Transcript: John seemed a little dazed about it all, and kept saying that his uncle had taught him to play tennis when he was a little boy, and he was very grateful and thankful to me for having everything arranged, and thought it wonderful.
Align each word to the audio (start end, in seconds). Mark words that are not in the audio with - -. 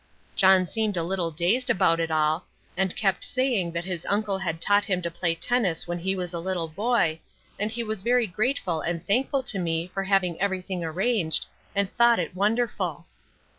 John 0.35 0.67
seemed 0.67 0.97
a 0.97 1.03
little 1.03 1.29
dazed 1.29 1.69
about 1.69 1.99
it 1.99 2.09
all, 2.09 2.47
and 2.75 2.95
kept 2.95 3.23
saying 3.23 3.71
that 3.73 3.85
his 3.85 4.03
uncle 4.09 4.39
had 4.39 4.59
taught 4.59 4.85
him 4.85 4.99
to 5.03 5.11
play 5.11 5.35
tennis 5.35 5.87
when 5.87 5.99
he 5.99 6.15
was 6.15 6.33
a 6.33 6.39
little 6.39 6.67
boy, 6.67 7.19
and 7.59 7.69
he 7.69 7.83
was 7.83 8.01
very 8.01 8.25
grateful 8.25 8.81
and 8.81 9.05
thankful 9.05 9.43
to 9.43 9.59
me 9.59 9.91
for 9.93 10.05
having 10.05 10.41
everything 10.41 10.83
arranged, 10.83 11.45
and 11.75 11.93
thought 11.93 12.17
it 12.17 12.35
wonderful. 12.35 13.05